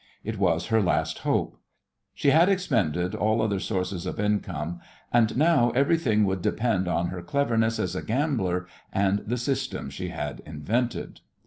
[0.23, 1.59] It was her last hope.
[2.15, 4.79] She had expended all other sources of income,
[5.13, 10.09] and now everything would depend on her cleverness as a gambler and the system she
[10.09, 11.19] had invented.